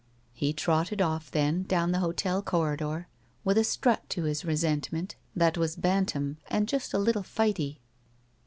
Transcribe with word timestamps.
He 0.33 0.51
trotted 0.51 0.97
oflf, 0.97 1.29
then, 1.29 1.61
down 1.61 1.91
the 1.91 1.99
hotel 1.99 2.41
corridor, 2.41 3.07
with 3.43 3.55
a 3.59 3.63
strut 3.63 4.09
to 4.09 4.23
his 4.23 4.43
resentment 4.43 5.15
that 5.35 5.59
was 5.59 5.75
bantam 5.75 6.39
and 6.47 6.67
just 6.67 6.95
a 6.95 6.97
Uttle 6.97 7.21
fighty. 7.23 7.77